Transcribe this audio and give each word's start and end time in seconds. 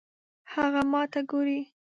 هغه 0.53 0.81
ماته 0.91 1.21
ګوري 1.29 1.59